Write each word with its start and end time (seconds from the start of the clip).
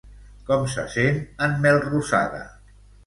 Com 0.45 0.63
se 0.75 0.85
sent 0.95 1.21
en 1.49 1.53
Melrosada? 1.67 2.41